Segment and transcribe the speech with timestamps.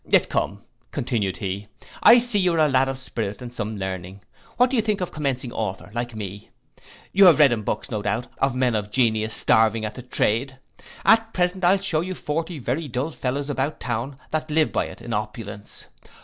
[0.09, 1.67] Yet come, continued he,
[2.01, 4.23] I see you are a lad of spirit and some learning,
[4.57, 6.49] what do you think of commencing author, like me?
[7.13, 10.57] You have read in books, no doubt, of men of genius starving at the trade:
[11.05, 15.01] At present I'll shew you forty very dull fellows about town that live by it
[15.01, 15.85] in opulence.